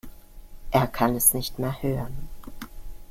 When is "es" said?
1.15-1.35